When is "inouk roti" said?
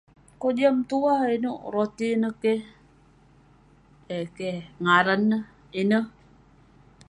1.37-2.07